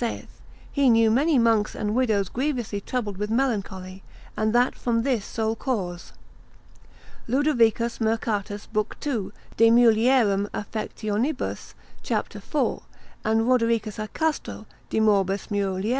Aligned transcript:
18, 0.00 0.18
saith, 0.20 0.40
He 0.70 0.90
knew 0.90 1.10
many 1.10 1.40
monks 1.40 1.74
and 1.74 1.92
widows 1.92 2.28
grievously 2.28 2.80
troubled 2.80 3.16
with 3.16 3.30
melancholy, 3.30 4.04
and 4.36 4.54
that 4.54 4.76
from 4.76 5.02
this 5.02 5.24
sole 5.24 5.56
cause. 5.56 6.12
Ludovicus 7.26 7.98
Mercatus, 8.00 8.68
l. 8.72 8.84
2. 9.00 9.32
de 9.56 9.70
mulierum 9.72 10.48
affect. 10.54 11.02
cap. 12.04 12.32
4, 12.32 12.82
and 13.24 13.40
Rodericus 13.48 13.98
a 13.98 14.06
Castro, 14.06 14.66
de 14.88 15.00
morbis 15.00 15.48
mulier. 15.50 15.96